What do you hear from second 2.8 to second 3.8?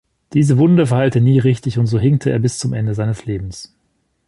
seines Lebens.